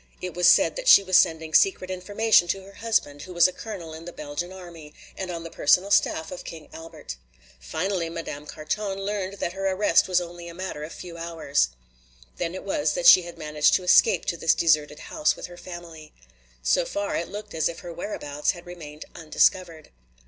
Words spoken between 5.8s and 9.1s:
staff of King Albert. Finally Madame Carton